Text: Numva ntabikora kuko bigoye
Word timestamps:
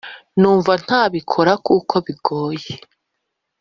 Numva 0.39 0.73
ntabikora 0.85 1.51
kuko 1.65 1.95
bigoye 2.05 2.71